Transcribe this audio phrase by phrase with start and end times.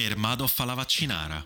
[0.00, 1.44] Ermadoff alla vaccinara.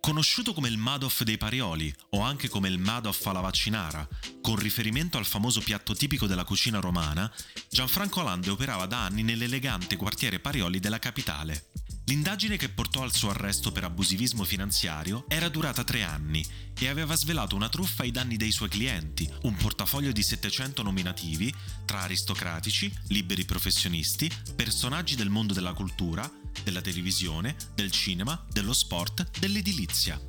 [0.00, 4.08] Conosciuto come il Madoff dei Parioli o anche come il Madoff alla vaccinara,
[4.42, 7.32] con riferimento al famoso piatto tipico della cucina romana,
[7.70, 11.70] Gianfranco Lande operava da anni nell'elegante quartiere Parioli della capitale.
[12.06, 16.44] L'indagine che portò al suo arresto per abusivismo finanziario era durata tre anni
[16.76, 21.54] e aveva svelato una truffa ai danni dei suoi clienti, un portafoglio di 700 nominativi
[21.84, 26.28] tra aristocratici, liberi professionisti, personaggi del mondo della cultura,
[26.64, 30.20] della televisione, del cinema, dello sport, dell'edilizia.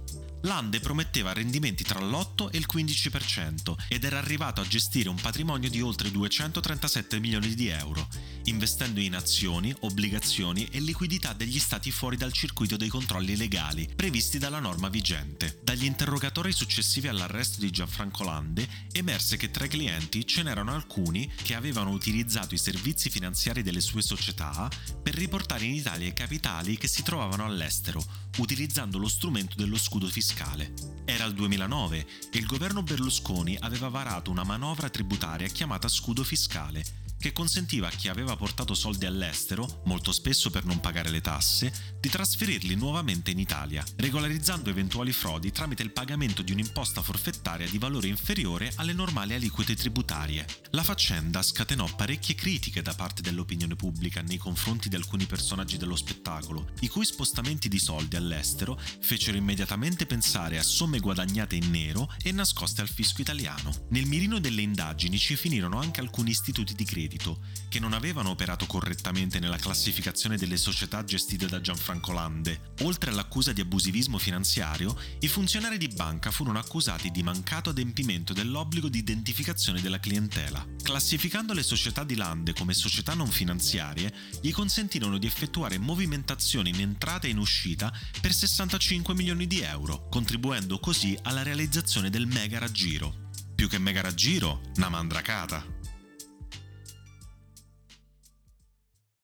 [0.41, 5.70] Lande prometteva rendimenti tra l'8 e il 15% ed era arrivato a gestire un patrimonio
[5.70, 8.07] di oltre 237 milioni di euro,
[8.45, 14.38] investendo in azioni, obbligazioni e liquidità degli stati fuori dal circuito dei controlli legali previsti
[14.38, 15.59] dalla norma vigente.
[15.63, 21.31] Dagli interrogatori successivi all'arresto di Gianfranco Lande emerse che tra i clienti ce n'erano alcuni
[21.41, 24.70] che avevano utilizzato i servizi finanziari delle sue società
[25.02, 28.04] per riportare in Italia i capitali che si trovavano all'estero,
[28.38, 30.74] utilizzando lo strumento dello scudo fiscale.
[31.05, 37.04] Era il 2009 e il governo Berlusconi aveva varato una manovra tributaria chiamata scudo fiscale
[37.26, 41.73] che consentiva a chi aveva portato soldi all'estero, molto spesso per non pagare le tasse,
[41.99, 47.79] di trasferirli nuovamente in Italia, regolarizzando eventuali frodi tramite il pagamento di un'imposta forfettaria di
[47.79, 50.46] valore inferiore alle normali aliquote tributarie.
[50.70, 55.96] La faccenda scatenò parecchie critiche da parte dell'opinione pubblica nei confronti di alcuni personaggi dello
[55.96, 62.07] spettacolo, i cui spostamenti di soldi all'estero fecero immediatamente pensare a somme guadagnate in nero
[62.21, 63.73] e nascoste al fisco italiano.
[63.90, 68.30] Nel mirino delle indagini ci finirono anche alcuni istituti di credito credito, che non avevano
[68.30, 72.74] operato correttamente nella classificazione delle società gestite da Gianfranco Lande.
[72.81, 78.90] Oltre all'accusa di abusivismo finanziario, i funzionari di banca furono accusati di mancato adempimento dell'obbligo
[78.90, 80.66] di identificazione della clientela.
[80.81, 86.81] Classificando le società di Lande come società non finanziarie, gli consentirono di effettuare movimentazioni in
[86.81, 92.59] entrata e in uscita per 65 milioni di euro, contribuendo così alla realizzazione del mega
[92.59, 93.24] raggiro.
[93.56, 95.75] Più che mega raggiro, una mandracata.